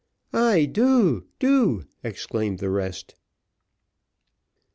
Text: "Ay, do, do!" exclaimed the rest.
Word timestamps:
"Ay, 0.33 0.65
do, 0.65 1.27
do!" 1.37 1.85
exclaimed 2.03 2.57
the 2.57 2.71
rest. 2.71 3.13